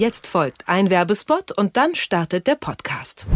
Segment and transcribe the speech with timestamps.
[0.00, 3.26] Jetzt folgt ein Werbespot und dann startet der Podcast.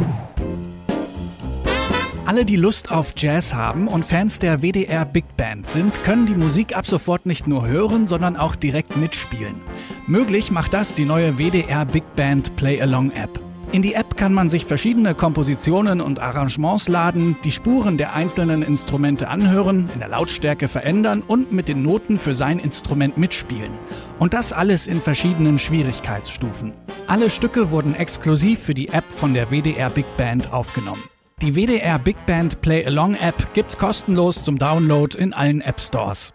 [2.25, 6.35] Alle, die Lust auf Jazz haben und Fans der WDR Big Band sind, können die
[6.35, 9.61] Musik ab sofort nicht nur hören, sondern auch direkt mitspielen.
[10.07, 13.39] Möglich macht das die neue WDR Big Band Play Along App.
[13.75, 18.63] In die App kann man sich verschiedene Kompositionen und Arrangements laden, die Spuren der einzelnen
[18.63, 23.73] Instrumente anhören, in der Lautstärke verändern und mit den Noten für sein Instrument mitspielen.
[24.21, 26.73] Und das alles in verschiedenen Schwierigkeitsstufen.
[27.09, 31.03] Alle Stücke wurden exklusiv für die App von der WDR Big Band aufgenommen.
[31.43, 36.33] Die WDR Big Band Play Along App gibt's kostenlos zum Download in allen App Stores.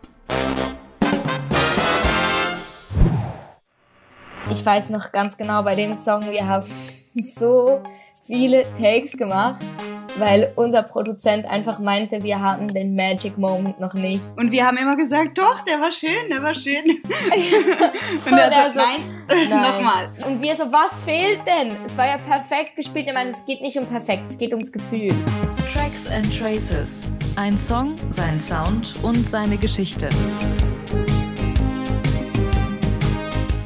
[4.52, 6.66] Ich weiß noch ganz genau bei dem Song, wir haben
[7.14, 7.82] so
[8.26, 9.64] viele Takes gemacht
[10.20, 14.24] weil unser Produzent einfach meinte, wir haben den Magic Moment noch nicht.
[14.38, 16.86] Und wir haben immer gesagt, doch, der war schön, der war schön.
[18.26, 19.50] und er so, nein, nein.
[19.50, 20.08] nochmal.
[20.28, 21.76] Und wir so, was fehlt denn?
[21.86, 23.08] Es war ja perfekt gespielt.
[23.08, 25.14] Ich meine, es geht nicht um perfekt, es geht ums Gefühl.
[25.72, 27.10] Tracks and Traces.
[27.36, 30.10] Ein Song, sein Sound und seine Geschichte.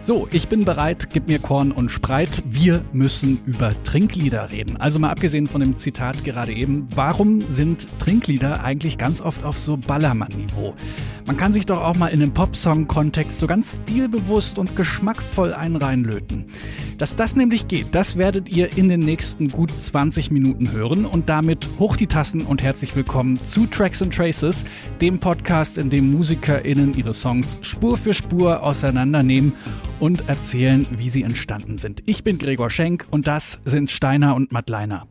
[0.05, 2.43] So, ich bin bereit, gib mir Korn und Spreit.
[2.45, 4.75] Wir müssen über Trinklieder reden.
[4.75, 9.57] Also mal abgesehen von dem Zitat gerade eben, warum sind Trinklieder eigentlich ganz oft auf
[9.57, 10.75] so Ballermann-Niveau?
[11.25, 15.77] Man kann sich doch auch mal in einem Popsong-Kontext so ganz stilbewusst und geschmackvoll einen
[15.77, 16.47] reinlöten.
[16.97, 21.29] Dass das nämlich geht, das werdet ihr in den nächsten gut 20 Minuten hören und
[21.29, 24.65] damit hoch die Tassen und herzlich willkommen zu Tracks and Traces,
[24.99, 29.53] dem Podcast, in dem MusikerInnen ihre Songs Spur für Spur auseinandernehmen
[30.03, 32.03] und erzählen, wie sie entstanden sind.
[32.05, 35.07] Ich bin Gregor Schenk und das sind Steiner und Madleiner.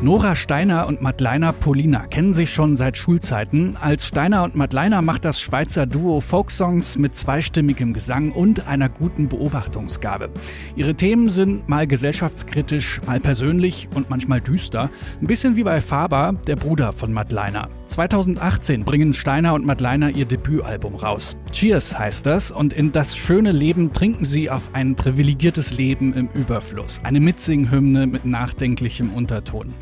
[0.00, 3.76] Nora Steiner und Madleiner Polina kennen sich schon seit Schulzeiten.
[3.76, 9.28] Als Steiner und Madleiner macht das Schweizer Duo Folksongs mit zweistimmigem Gesang und einer guten
[9.28, 10.30] Beobachtungsgabe.
[10.76, 14.88] Ihre Themen sind mal gesellschaftskritisch, mal persönlich und manchmal düster.
[15.20, 17.68] Ein bisschen wie bei Faber, der Bruder von Madleiner.
[17.86, 21.36] 2018 bringen Steiner und Madleiner ihr Debütalbum raus.
[21.52, 26.28] Cheers heißt das und in das schöne Leben trinken sie auf ein privilegiertes Leben im
[26.34, 27.00] Überfluss.
[27.04, 29.74] Eine Mitsinghymne mit nachdenklichem Unterton.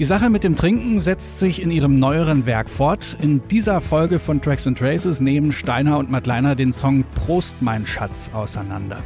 [0.00, 3.18] Die Sache mit dem Trinken setzt sich in ihrem neueren Werk fort.
[3.20, 7.84] In dieser Folge von Tracks and Traces nehmen Steiner und Madleiner den Song Prost mein
[7.86, 9.02] Schatz auseinander.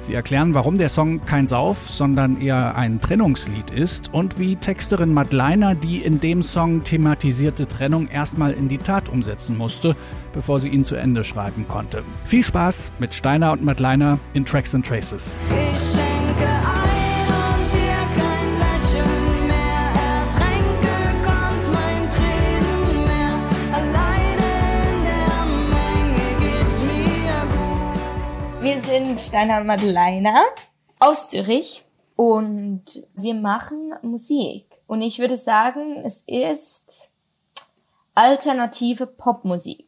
[0.00, 5.12] Sie erklären, warum der Song kein Sauf, sondern eher ein Trennungslied ist und wie Texterin
[5.12, 9.96] Madleiner die in dem Song thematisierte Trennung erstmal in die Tat umsetzen musste,
[10.32, 12.02] bevor sie ihn zu Ende schreiben konnte.
[12.24, 15.36] Viel Spaß mit Steiner und Madleiner in Tracks and Traces.
[28.68, 30.44] Wir sind Steiner Madeleiner
[30.98, 31.86] aus Zürich
[32.16, 32.82] und
[33.14, 34.66] wir machen Musik.
[34.86, 37.08] Und ich würde sagen, es ist
[38.14, 39.86] alternative Popmusik.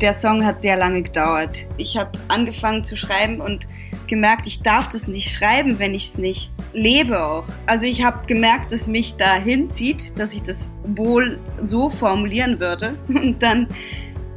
[0.00, 1.66] Der Song hat sehr lange gedauert.
[1.76, 3.68] Ich habe angefangen zu schreiben und
[4.06, 7.46] gemerkt, ich darf das nicht schreiben, wenn ich es nicht lebe auch.
[7.66, 12.94] Also ich habe gemerkt, dass mich da hinzieht, dass ich das wohl so formulieren würde.
[13.08, 13.66] Und dann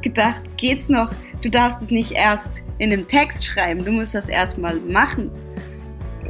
[0.04, 1.12] gedacht, geht's noch?
[1.42, 5.30] Du darfst es nicht erst in dem Text schreiben, du musst das erstmal machen.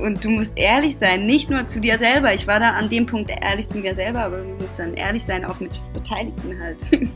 [0.00, 2.34] Und du musst ehrlich sein, nicht nur zu dir selber.
[2.34, 5.22] Ich war da an dem Punkt ehrlich zu mir selber, aber du musst dann ehrlich
[5.22, 6.86] sein, auch mit Beteiligten halt.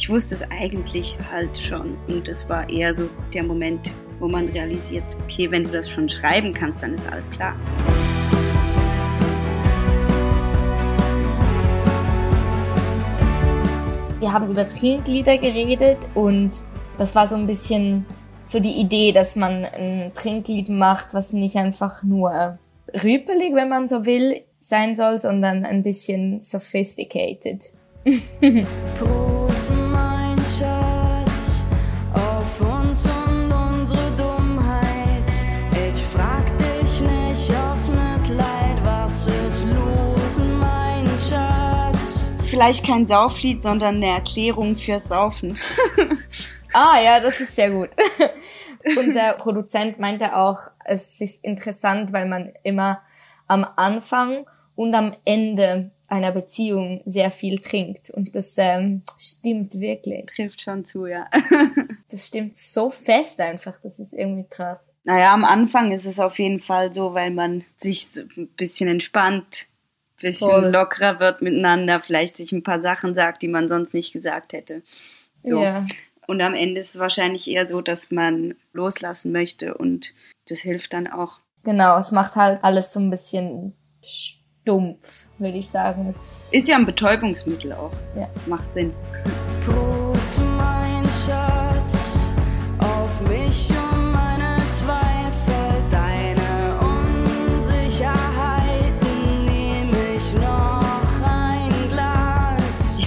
[0.00, 1.98] Ich wusste es eigentlich halt schon.
[2.08, 6.08] Und es war eher so der Moment, wo man realisiert, okay, wenn du das schon
[6.08, 7.54] schreiben kannst, dann ist alles klar.
[14.20, 16.62] Wir haben über Trinklieder geredet und
[16.98, 18.04] das war so ein bisschen
[18.44, 22.58] so die Idee, dass man ein Trinklied macht, was nicht einfach nur
[22.92, 27.72] rüpelig, wenn man so will, sein soll, sondern ein bisschen sophisticated.
[42.60, 45.58] vielleicht kein Sauflied, sondern eine Erklärung fürs Saufen.
[46.74, 47.88] ah, ja, das ist sehr gut.
[48.98, 53.00] Unser Produzent meinte auch, es ist interessant, weil man immer
[53.46, 54.44] am Anfang
[54.76, 58.10] und am Ende einer Beziehung sehr viel trinkt.
[58.10, 60.26] Und das ähm, stimmt wirklich.
[60.26, 61.30] Trifft schon zu, ja.
[62.10, 63.80] das stimmt so fest einfach.
[63.82, 64.92] Das ist irgendwie krass.
[65.04, 68.90] Naja, am Anfang ist es auf jeden Fall so, weil man sich so ein bisschen
[68.90, 69.69] entspannt
[70.20, 70.70] bisschen Voll.
[70.70, 74.82] lockerer wird miteinander, vielleicht sich ein paar Sachen sagt, die man sonst nicht gesagt hätte.
[75.42, 75.62] So.
[75.62, 75.86] Ja.
[76.26, 80.14] Und am Ende ist es wahrscheinlich eher so, dass man loslassen möchte und
[80.48, 81.40] das hilft dann auch.
[81.64, 86.08] Genau, es macht halt alles so ein bisschen stumpf, würde ich sagen.
[86.08, 87.92] Es, Ist ja ein Betäubungsmittel auch.
[88.14, 88.30] Ja.
[88.46, 88.92] Macht Sinn.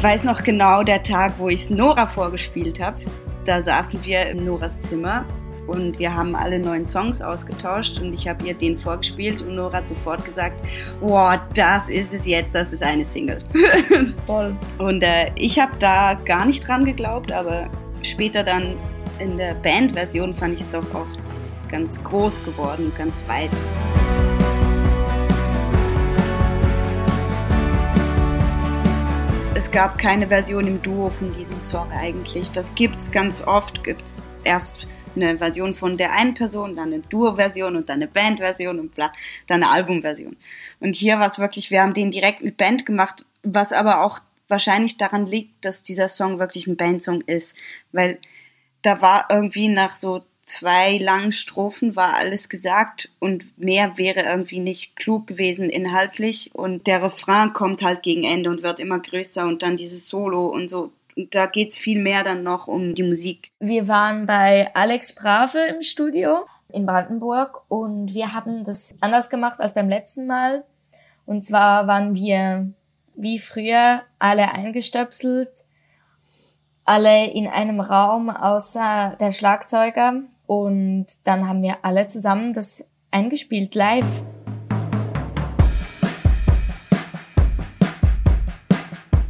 [0.04, 2.98] Weiß noch genau der Tag, wo ich Nora vorgespielt habe.
[3.46, 5.26] Da saßen wir in Noras Zimmer
[5.66, 9.78] und wir haben alle neuen Songs ausgetauscht und ich habe ihr den vorgespielt und Nora
[9.78, 10.62] hat sofort gesagt,
[11.00, 13.40] wow, das ist es jetzt, das ist eine Single.
[14.26, 14.56] voll.
[14.78, 17.70] Und äh, ich habe da gar nicht dran geglaubt, aber
[18.02, 18.76] später dann
[19.20, 21.08] in der Bandversion fand ich es doch auch
[21.70, 23.52] ganz groß geworden, ganz weit.
[29.64, 32.52] Es gab keine Version im Duo von diesem Song eigentlich.
[32.52, 33.82] Das gibt's ganz oft.
[33.82, 38.78] Gibt's erst eine Version von der einen Person, dann eine Duo-Version und dann eine Band-Version
[38.78, 39.14] und bla,
[39.48, 40.36] dann eine Album-Version.
[40.82, 44.20] Und hier war es wirklich, wir haben den direkt mit Band gemacht, was aber auch
[44.50, 47.56] wahrscheinlich daran liegt, dass dieser Song wirklich ein Bandsong ist,
[47.94, 48.20] weil
[48.82, 54.60] da war irgendwie nach so zwei langen Strophen war alles gesagt und mehr wäre irgendwie
[54.60, 59.46] nicht klug gewesen inhaltlich und der Refrain kommt halt gegen Ende und wird immer größer
[59.46, 60.92] und dann dieses Solo und so.
[61.16, 63.52] Und da geht's viel mehr dann noch um die Musik.
[63.60, 69.60] Wir waren bei Alex Brave im Studio in Brandenburg und wir haben das anders gemacht
[69.60, 70.64] als beim letzten Mal.
[71.26, 72.74] Und zwar waren wir
[73.16, 75.52] wie früher alle eingestöpselt,
[76.84, 83.76] alle in einem Raum außer der Schlagzeuger und dann haben wir alle zusammen das eingespielt
[83.76, 84.24] live.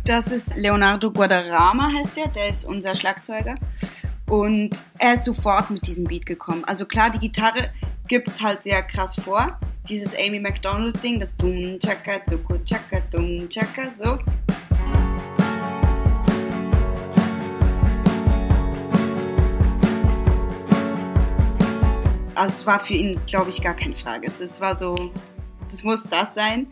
[0.06, 3.56] Das ist Leonardo Guadarrama heißt er, der ist unser Schlagzeuger.
[4.30, 6.66] Und er ist sofort mit diesem Beat gekommen.
[6.66, 7.70] Also klar, die Gitarre
[8.08, 9.60] gibt's halt sehr krass vor.
[9.88, 14.18] Dieses Amy McDonald Ding, das Dum Chaka, Duku Chaka, Dum Chaka, so.
[22.44, 24.28] Also war für ihn, glaube ich, gar keine Frage.
[24.28, 24.96] Es, es war so,
[25.70, 26.68] das muss das sein.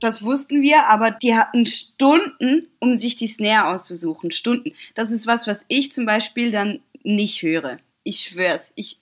[0.00, 4.32] Das wussten wir, aber die hatten Stunden, um sich die Snare auszusuchen.
[4.32, 4.72] Stunden.
[4.96, 7.78] Das ist was, was ich zum Beispiel dann nicht höre.
[8.02, 8.72] Ich schwör's.
[8.74, 8.98] Ich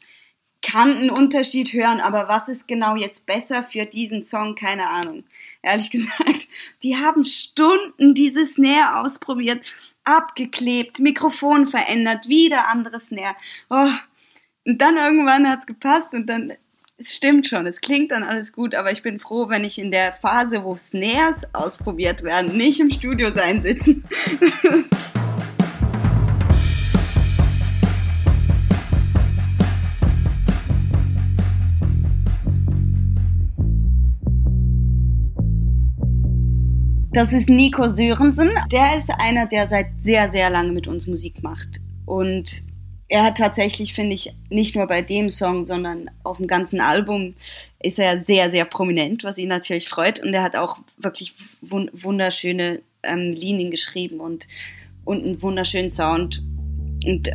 [0.60, 4.56] kann einen Unterschied hören, aber was ist genau jetzt besser für diesen Song?
[4.56, 5.24] Keine Ahnung.
[5.62, 6.48] Ehrlich gesagt,
[6.82, 9.64] die haben Stunden diese Snare ausprobiert,
[10.04, 13.36] abgeklebt, Mikrofon verändert, wieder andere Snare.
[13.70, 13.88] Oh.
[14.68, 16.52] Und dann irgendwann hat's gepasst und dann
[16.98, 19.90] es stimmt schon, es klingt dann alles gut, aber ich bin froh, wenn ich in
[19.90, 24.04] der Phase, wo Snares ausprobiert werden, nicht im Studio sein sitzen.
[37.10, 38.50] Das ist Nico Sörensen.
[38.70, 41.80] Der ist einer, der seit sehr, sehr lange mit uns Musik macht.
[42.04, 42.62] Und
[43.08, 47.34] er hat tatsächlich, finde ich, nicht nur bei dem Song, sondern auf dem ganzen Album
[47.82, 50.22] ist er sehr, sehr prominent, was ihn natürlich freut.
[50.22, 54.46] Und er hat auch wirklich wunderschöne ähm, Linien geschrieben und,
[55.04, 56.42] und einen wunderschönen Sound.
[57.06, 57.30] Und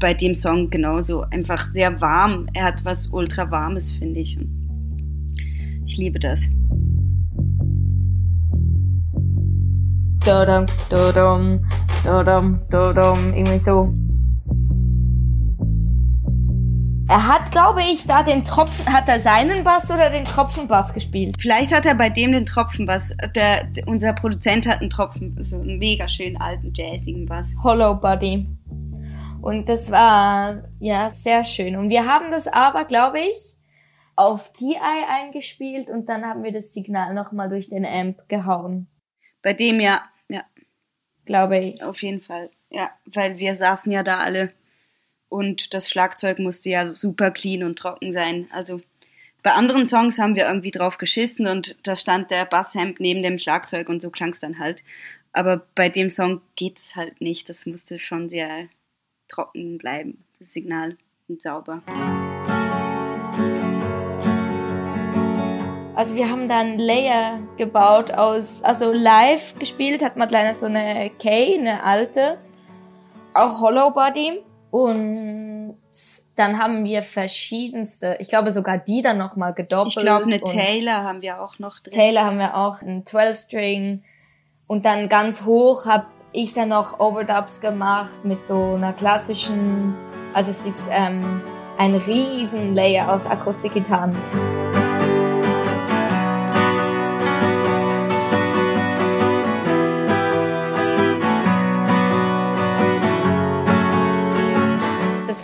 [0.00, 1.22] bei dem Song genauso.
[1.30, 2.48] Einfach sehr warm.
[2.52, 4.36] Er hat was ultra warmes, finde ich.
[5.86, 6.48] Ich liebe das.
[10.26, 11.64] Dodum, dodum,
[12.04, 13.94] dodum, dodum, irgendwie so.
[17.10, 21.36] Er hat, glaube ich, da den Tropfen, hat er seinen Bass oder den Tropfenbass gespielt?
[21.40, 23.16] Vielleicht hat er bei dem den Tropfenbass.
[23.34, 27.48] Der, der, unser Produzent hat einen Tropfen, so einen mega schönen alten jazzigen Bass.
[27.62, 28.46] Hollow Body.
[29.40, 31.76] Und das war, ja, sehr schön.
[31.76, 33.56] Und wir haben das aber, glaube ich,
[34.14, 34.76] auf DI
[35.08, 38.86] eingespielt und dann haben wir das Signal nochmal durch den Amp gehauen.
[39.40, 40.42] Bei dem ja, ja.
[41.24, 41.82] Glaube ich.
[41.82, 42.50] Auf jeden Fall.
[42.68, 44.52] Ja, weil wir saßen ja da alle
[45.28, 48.48] und das Schlagzeug musste ja super clean und trocken sein.
[48.50, 48.80] Also
[49.42, 53.38] bei anderen Songs haben wir irgendwie drauf geschissen und da stand der Basshemd neben dem
[53.38, 54.82] Schlagzeug und so klang es dann halt.
[55.32, 57.48] Aber bei dem Song geht's halt nicht.
[57.48, 58.68] Das musste schon sehr
[59.28, 60.96] trocken bleiben, das Signal
[61.28, 61.82] und sauber.
[65.94, 71.54] Also wir haben dann Layer gebaut aus, also live gespielt hat Madeleine so eine K,
[71.58, 72.38] eine alte,
[73.34, 74.42] auch Hollow Body.
[74.70, 75.76] Und
[76.36, 79.96] dann haben wir verschiedenste, ich glaube sogar die dann nochmal gedoppelt.
[79.96, 81.94] Ich glaube, eine Taylor haben wir auch noch drin.
[81.94, 84.02] Taylor haben wir auch, ein 12-String.
[84.66, 89.94] Und dann ganz hoch habe ich dann noch Overdubs gemacht mit so einer klassischen,
[90.34, 91.40] also es ist ähm,
[91.78, 94.16] ein riesen Layer aus Akustikgitarren.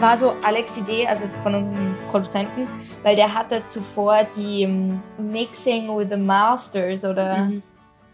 [0.05, 2.67] War so Alex Idee, also von unserem Produzenten,
[3.03, 7.63] weil der hatte zuvor die ähm, Mixing with the Masters oder Mhm.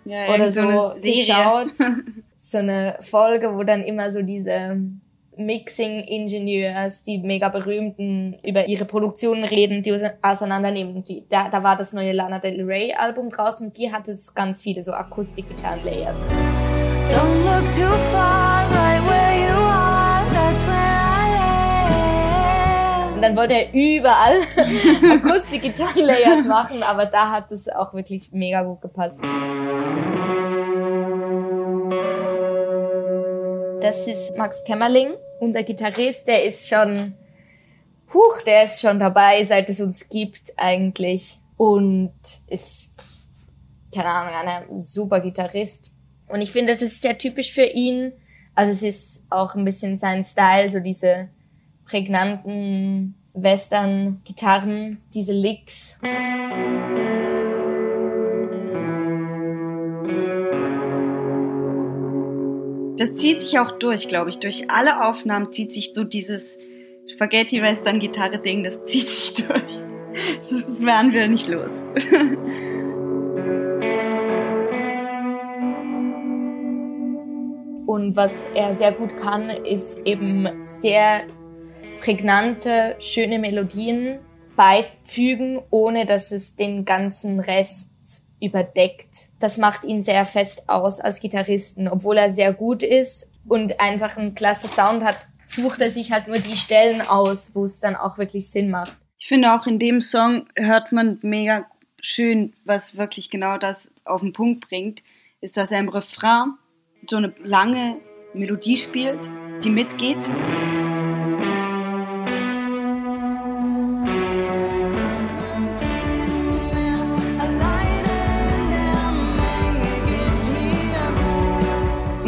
[0.07, 1.27] Ja, oder so, eine Serie.
[1.27, 1.73] geschaut.
[2.39, 4.81] so eine Folge, wo dann immer so diese
[5.37, 11.05] Mixing-Ingenieurs, die mega berühmten, über ihre Produktionen reden, die auseinandernehmen.
[11.05, 14.33] Die, da, da war das neue Lana Del Rey Album draußen und die hatte so
[14.35, 16.19] ganz viele so Akustik-Gitarren-Layers.
[16.19, 18.50] Don't look too far,
[23.21, 24.41] Und dann wollte er überall
[25.12, 29.21] Akustik-Gitarren-Layers machen, aber da hat es auch wirklich mega gut gepasst.
[33.83, 37.12] Das ist Max Kämmerling, unser Gitarrist, der ist schon,
[38.15, 41.39] huch, der ist schon dabei, seit es uns gibt eigentlich.
[41.59, 42.15] Und
[42.47, 42.95] ist,
[43.95, 45.93] keine Ahnung, ein super Gitarrist.
[46.27, 48.15] Und ich finde, das ist sehr typisch für ihn.
[48.55, 51.29] Also es ist auch ein bisschen sein Style, so diese
[51.91, 55.99] prägnanten Western-Gitarren, diese Licks.
[62.97, 64.39] Das zieht sich auch durch, glaube ich.
[64.39, 66.59] Durch alle Aufnahmen zieht sich so dieses
[67.09, 69.85] Spaghetti-Western-Gitarre-Ding, das zieht sich durch.
[70.43, 71.73] Das werden wir nicht los.
[77.87, 81.25] Und was er sehr gut kann, ist eben sehr
[82.00, 84.19] prägnante, schöne Melodien
[84.57, 87.90] beifügen, ohne dass es den ganzen Rest
[88.40, 89.28] überdeckt.
[89.38, 91.88] Das macht ihn sehr fest aus als Gitarristen.
[91.88, 95.16] Obwohl er sehr gut ist und einfach einen klasse Sound hat,
[95.47, 98.97] sucht er sich halt nur die Stellen aus, wo es dann auch wirklich Sinn macht.
[99.19, 101.66] Ich finde auch in dem Song hört man mega
[102.00, 105.02] schön, was wirklich genau das auf den Punkt bringt,
[105.40, 106.54] ist, dass er im Refrain
[107.07, 108.00] so eine lange
[108.33, 109.30] Melodie spielt,
[109.62, 110.30] die mitgeht.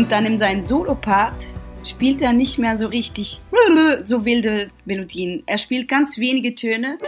[0.02, 1.54] Und dann in seinem Solopart
[1.84, 3.40] spielt er nicht mehr so richtig
[4.04, 5.44] so wilde Melodien.
[5.46, 6.98] Er spielt ganz wenige Töne.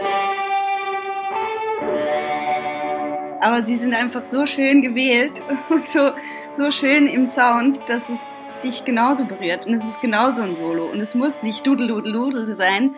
[3.41, 6.11] Aber sie sind einfach so schön gewählt und so,
[6.55, 8.19] so schön im Sound, dass es
[8.63, 9.65] dich genauso berührt.
[9.67, 10.89] Und es ist genauso ein Solo.
[10.89, 12.95] Und es muss nicht dudel dudel dudel sein.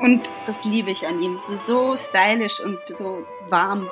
[0.00, 1.36] Und das liebe ich an ihm.
[1.44, 3.88] Es ist so stylisch und so warm.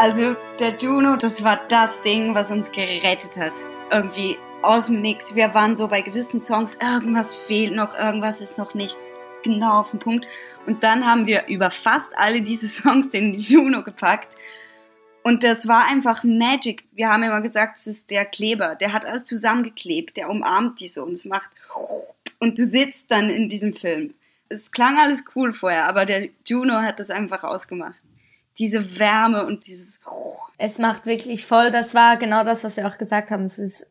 [0.00, 3.52] Also der Juno, das war das Ding, was uns gerettet hat.
[3.90, 5.34] Irgendwie aus dem Nix.
[5.34, 8.96] Wir waren so bei gewissen Songs, irgendwas fehlt noch, irgendwas ist noch nicht
[9.42, 10.24] genau auf den Punkt.
[10.66, 14.36] Und dann haben wir über fast alle diese Songs den Juno gepackt.
[15.24, 16.84] Und das war einfach Magic.
[16.92, 18.76] Wir haben immer gesagt, es ist der Kleber.
[18.76, 20.16] Der hat alles zusammengeklebt.
[20.16, 21.50] Der umarmt die so und es macht.
[22.38, 24.14] Und du sitzt dann in diesem Film.
[24.48, 27.96] Es klang alles cool vorher, aber der Juno hat das einfach ausgemacht.
[28.58, 30.00] Diese Wärme und dieses.
[30.58, 33.44] Es macht wirklich voll, das war genau das, was wir auch gesagt haben.
[33.44, 33.88] Es ist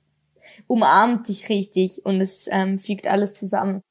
[0.68, 3.82] umarmt dich richtig und es ähm, fügt alles zusammen.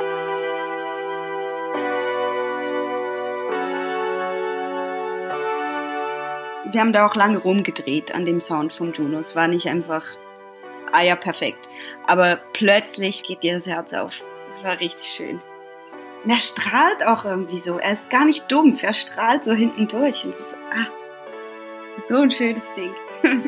[6.72, 9.18] Wir haben da auch lange rumgedreht an dem Sound vom Juno.
[9.18, 10.04] Es war nicht einfach,
[10.92, 11.68] ah ja, perfekt.
[12.06, 14.22] Aber plötzlich geht dir das Herz auf.
[14.52, 15.40] Es war richtig schön.
[16.26, 17.78] Und er strahlt auch irgendwie so.
[17.78, 18.82] Er ist gar nicht dumpf.
[18.82, 20.24] Er strahlt so hinten durch.
[20.24, 20.88] Und ist, ah,
[22.08, 22.90] so ein schönes Ding.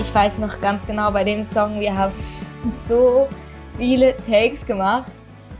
[0.00, 2.14] Ich weiß noch ganz genau bei dem Song, wir haben
[2.74, 3.28] so
[3.76, 5.12] viele Takes gemacht,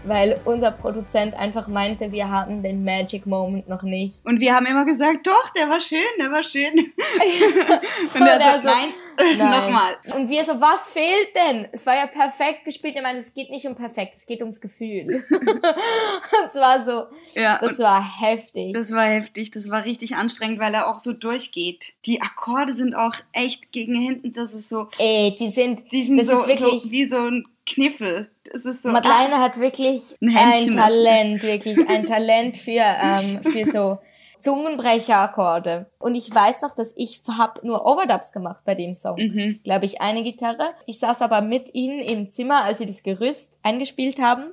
[0.04, 4.24] weil unser Produzent einfach meinte, wir hatten den Magic Moment noch nicht.
[4.24, 6.72] Und wir haben immer gesagt, doch, der war schön, der war schön.
[8.14, 8.92] Und Und er er so, so, nein,
[9.38, 9.96] Nochmal.
[10.14, 11.68] Und wir so, was fehlt denn?
[11.72, 12.94] Es war ja perfekt gespielt.
[12.96, 15.24] Er meinte, es geht nicht um perfekt, es geht ums Gefühl.
[15.30, 15.40] und
[16.48, 18.74] es war so, Ja, das war heftig.
[18.74, 21.94] das war heftig, das war richtig anstrengend, weil er auch so durchgeht.
[22.06, 26.18] Die Akkorde sind auch echt gegen hinten, das ist so, Ey, die sind, die sind
[26.18, 28.30] das so, ist wirklich, so wie so ein Kniffel.
[28.50, 28.88] Das ist so.
[28.90, 30.74] Madeleine hat wirklich Ein ein.
[30.74, 33.98] Talent, wirklich ein Talent für, ähm, für so
[34.40, 35.86] Zungenbrecherakkorde.
[35.98, 39.16] Und ich weiß noch, dass ich hab nur Overdubs gemacht bei dem Song.
[39.16, 39.60] Mhm.
[39.64, 40.70] Glaube ich, eine Gitarre.
[40.86, 44.52] Ich saß aber mit ihnen im Zimmer, als sie das Gerüst eingespielt haben.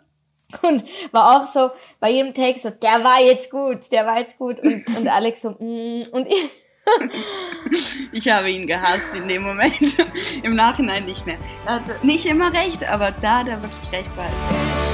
[0.62, 4.38] Und war auch so bei jedem Take so, der war jetzt gut, der war jetzt
[4.38, 4.60] gut.
[4.60, 6.50] Und, und Alex so, mm, und ich,
[8.12, 9.98] Ich habe ihn gehasst in dem Moment.
[10.44, 11.38] Im Nachhinein nicht mehr.
[11.65, 14.85] Er hatte nicht immer recht, aber da hat er wirklich recht behalten.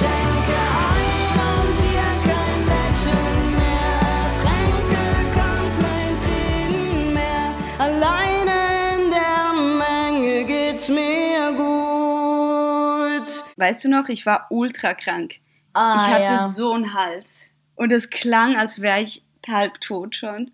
[13.61, 15.35] Weißt du noch, ich war ultra krank.
[15.73, 16.49] ah, ich hatte ja.
[16.49, 17.51] so einen Hals.
[17.75, 20.49] Und es klang, als wäre ich halbtot schon.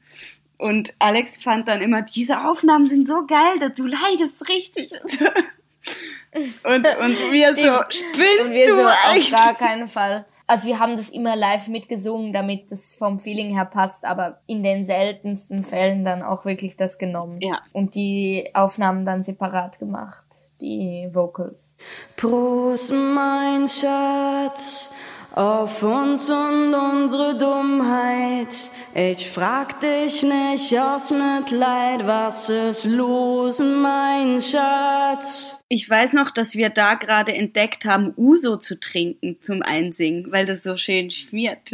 [0.58, 4.92] Und Alex fand dann immer, diese Aufnahmen sind so geil, dass du leidest richtig.
[6.64, 7.94] und, und wir so, Stimmt.
[7.94, 9.32] spinnst Und wir du so, auf eigentlich?
[9.32, 10.26] gar keinen Fall.
[10.50, 14.63] Also wir haben das immer live mitgesungen, damit das vom Feeling her passt, aber in
[14.63, 17.42] den seltensten Fällen dann auch wirklich das genommen.
[17.42, 17.60] Ja.
[17.74, 20.25] Und die Aufnahmen dann separat gemacht,
[20.62, 21.80] die Vocals.
[22.16, 24.89] Prost, mein Schatz,
[25.38, 28.72] auf uns und unsere Dummheit.
[28.96, 35.58] Ich frag dich nicht aus Mitleid, was ist los, mein Schatz?
[35.67, 40.48] Ich weiß noch, dass wir da gerade entdeckt haben, Uso zu trinken zum Einsingen, weil
[40.48, 41.70] das so schön schmiert.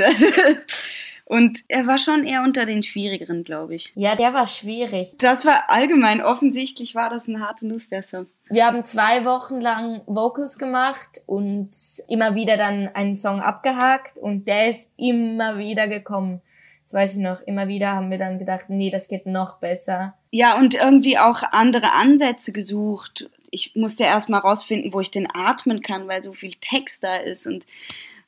[1.25, 3.93] Und er war schon eher unter den schwierigeren, glaube ich.
[3.95, 5.13] Ja, der war schwierig.
[5.19, 8.27] Das war allgemein, offensichtlich war das eine harte Nuss, der Song.
[8.49, 11.71] Wir haben zwei Wochen lang Vocals gemacht und
[12.07, 16.41] immer wieder dann einen Song abgehakt und der ist immer wieder gekommen.
[16.85, 17.41] Das weiß ich noch.
[17.41, 20.15] Immer wieder haben wir dann gedacht, nee, das geht noch besser.
[20.31, 23.29] Ja, und irgendwie auch andere Ansätze gesucht.
[23.49, 27.15] Ich musste erst mal rausfinden, wo ich den atmen kann, weil so viel Text da
[27.15, 27.65] ist und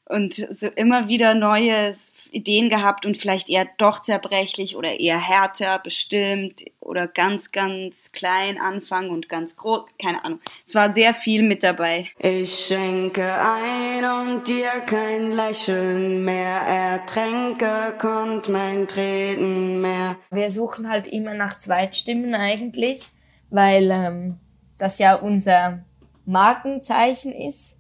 [0.08, 1.96] und so immer wieder neue
[2.32, 8.60] Ideen gehabt und vielleicht eher doch zerbrechlich oder eher härter bestimmt oder ganz, ganz klein
[8.60, 10.40] anfangen und ganz groß, keine Ahnung.
[10.66, 12.08] Es war sehr viel mit dabei.
[12.20, 20.18] Ich schenke ein und dir kein Lächeln mehr, ertränke konnt mein Treten mehr.
[20.30, 23.08] Wir suchen halt immer nach Zweitstimmen eigentlich,
[23.50, 24.40] weil ähm,
[24.78, 25.84] das ja unser
[26.26, 27.80] Markenzeichen ist.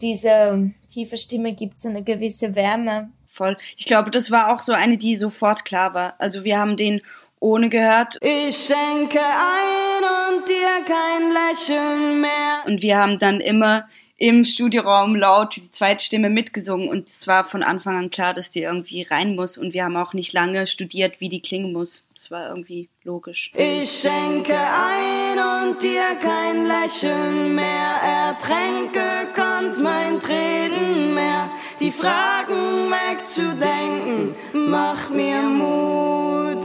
[0.00, 3.10] Diese tiefe Stimme gibt so eine gewisse Wärme.
[3.26, 3.56] Voll.
[3.76, 6.14] Ich glaube, das war auch so eine, die sofort klar war.
[6.18, 7.02] Also wir haben den
[7.38, 12.62] ohne gehört Ich schenke ein und dir kein Lächeln mehr.
[12.66, 13.86] und wir haben dann immer
[14.18, 18.62] im Studioraum laut die Zweitstimme mitgesungen und es war von Anfang an klar, dass die
[18.62, 22.04] irgendwie rein muss und wir haben auch nicht lange studiert, wie die klingen muss.
[22.14, 23.52] Es war irgendwie logisch.
[23.54, 31.50] Ich schenke ein und dir kein Lächeln mehr, ertränke konnt mein Treten mehr.
[31.78, 36.64] Die Fragen wegzudenken, mach mir Mut.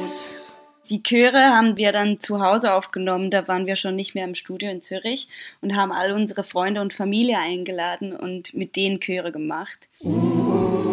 [0.90, 4.36] Die Chöre haben wir dann zu Hause aufgenommen, da waren wir schon nicht mehr im
[4.36, 5.28] Studio in Zürich
[5.62, 9.88] und haben all unsere Freunde und Familie eingeladen und mit denen Chöre gemacht.
[10.02, 10.91] Die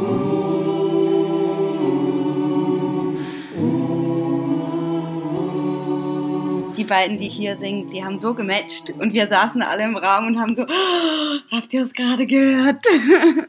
[6.89, 10.41] beiden, die hier singen, die haben so gematcht und wir saßen alle im Raum und
[10.41, 12.85] haben so, "Oh, habt ihr es gerade gehört?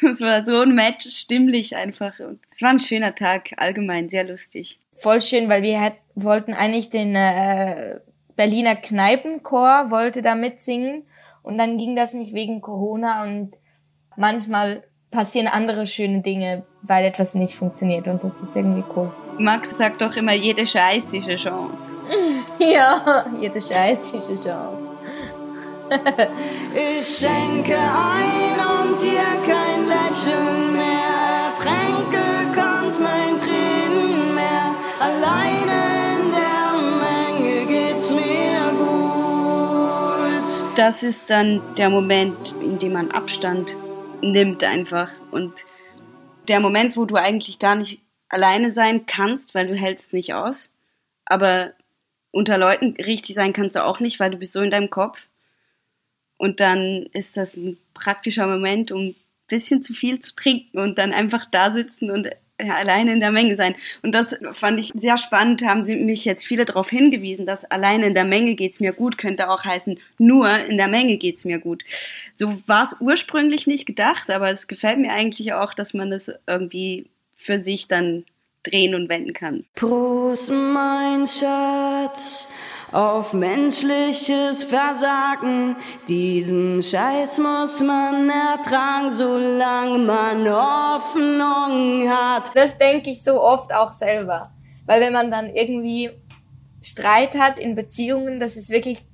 [0.00, 2.20] Es war so ein Match, stimmlich einfach.
[2.50, 4.78] Es war ein schöner Tag, allgemein sehr lustig.
[4.92, 7.98] Voll schön, weil wir hat, wollten eigentlich den äh,
[8.36, 11.02] Berliner Kneipenchor wollte da mitsingen
[11.42, 13.56] und dann ging das nicht wegen Corona und
[14.16, 19.10] manchmal passieren andere schöne Dinge, weil etwas nicht funktioniert und das ist irgendwie cool.
[19.38, 22.04] Max sagt doch immer, jede Scheiß ist eine Chance.
[22.58, 24.88] Ja, jede Scheiß ist eine Chance.
[26.74, 32.20] Ich schenke ein und dir kein Lächeln mehr, ertränke
[32.52, 34.74] konnt mein Tränen mehr.
[35.00, 35.78] Alleine
[36.18, 40.64] in der Menge geht's mir gut.
[40.76, 43.76] Das ist dann der Moment, in dem man Abstand
[44.22, 45.12] nimmt einfach.
[45.30, 45.64] Und
[46.48, 50.70] der Moment, wo du eigentlich gar nicht alleine sein kannst, weil du hältst nicht aus.
[51.24, 51.72] Aber
[52.30, 55.28] unter Leuten richtig sein kannst du auch nicht, weil du bist so in deinem Kopf.
[56.36, 59.16] Und dann ist das ein praktischer Moment, um ein
[59.48, 62.28] bisschen zu viel zu trinken und dann einfach da sitzen und
[62.60, 63.74] ja, alleine in der Menge sein.
[64.02, 68.06] Und das fand ich sehr spannend, haben sie mich jetzt viele darauf hingewiesen, dass alleine
[68.06, 71.58] in der Menge geht's mir gut, könnte auch heißen, nur in der Menge geht's mir
[71.58, 71.84] gut.
[72.34, 76.30] So war es ursprünglich nicht gedacht, aber es gefällt mir eigentlich auch, dass man das
[76.46, 78.24] irgendwie für sich dann
[78.64, 79.64] drehen und wenden kann.
[79.74, 82.48] Prost, mein Schatz,
[82.92, 85.76] auf menschliches Versagen.
[86.08, 92.50] Diesen Scheiß muss man ertragen, solange man Hoffnung hat.
[92.54, 94.50] Das denke ich so oft auch selber.
[94.86, 96.10] Weil wenn man dann irgendwie
[96.80, 99.04] Streit hat in Beziehungen, das ist wirklich,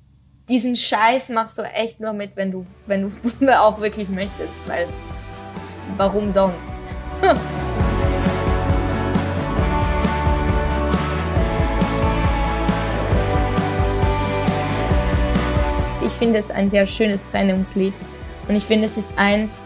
[0.47, 4.87] diesen Scheiß machst du echt nur mit, wenn du, wenn du auch wirklich möchtest, weil
[5.97, 6.95] warum sonst?
[16.15, 17.93] finde es ein sehr schönes Trennungslied
[18.47, 19.65] und ich finde es ist eins,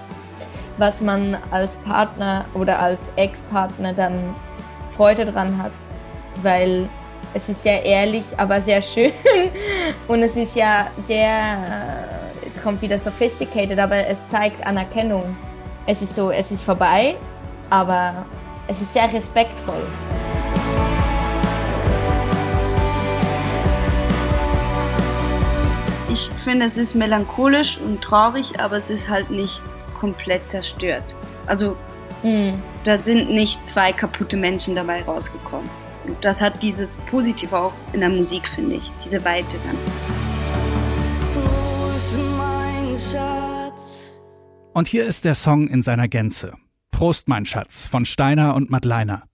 [0.77, 4.35] was man als Partner oder als Ex-Partner dann
[4.89, 5.71] Freude dran hat,
[6.41, 6.89] weil
[7.33, 9.11] es ist sehr ehrlich, aber sehr schön
[10.07, 15.35] und es ist ja sehr, äh, jetzt kommt wieder sophisticated, aber es zeigt Anerkennung.
[15.85, 17.15] Es ist so, es ist vorbei,
[17.69, 18.25] aber
[18.67, 19.83] es ist sehr respektvoll.
[26.35, 29.63] Ich finde, es ist melancholisch und traurig, aber es ist halt nicht
[29.99, 31.15] komplett zerstört.
[31.45, 31.77] Also
[32.21, 32.61] Hm.
[32.83, 35.69] da sind nicht zwei kaputte Menschen dabei rausgekommen.
[36.05, 38.91] Und das hat dieses Positive auch in der Musik, finde ich.
[39.03, 39.77] Diese Weite dann.
[41.33, 44.19] Prost, mein Schatz.
[44.73, 46.53] Und hier ist der Song in seiner Gänze.
[46.91, 49.28] Prost, mein Schatz von Steiner und Madleiner.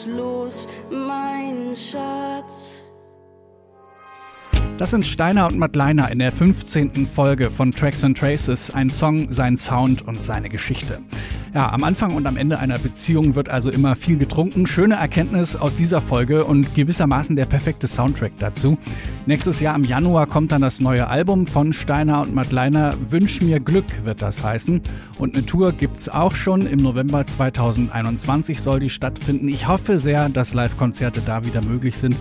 [0.00, 2.90] Was los, mein Schatz?
[4.78, 7.06] Das sind Steiner und Madleiner in der 15.
[7.06, 11.00] Folge von Tracks and Traces, ein Song, sein Sound und seine Geschichte.
[11.52, 14.68] Ja, am Anfang und am Ende einer Beziehung wird also immer viel getrunken.
[14.68, 18.78] Schöne Erkenntnis aus dieser Folge und gewissermaßen der perfekte Soundtrack dazu.
[19.26, 22.94] Nächstes Jahr im Januar kommt dann das neue Album von Steiner und Madleiner.
[23.02, 24.80] Wünsch mir Glück wird das heißen.
[25.18, 26.66] Und eine Tour gibt's auch schon.
[26.66, 29.48] Im November 2021 soll die stattfinden.
[29.48, 32.14] Ich hoffe sehr, dass Live-Konzerte da wieder möglich sind.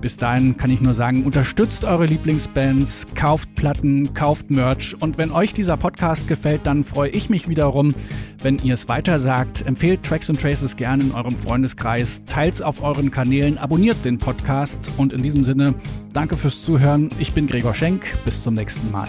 [0.00, 5.30] Bis dahin kann ich nur sagen, unterstützt eure Lieblingsbands, kauft Platten, kauft Merch und wenn
[5.30, 7.94] euch dieser Podcast gefällt, dann freue ich mich wiederum,
[8.40, 9.66] wenn ihr es weiter sagt.
[9.66, 14.92] Empfehlt Tracks and Traces gerne in eurem Freundeskreis, teilt's auf euren Kanälen, abonniert den Podcast
[14.96, 15.74] und in diesem Sinne,
[16.12, 17.10] danke fürs Zuhören.
[17.18, 19.08] Ich bin Gregor Schenk, bis zum nächsten Mal.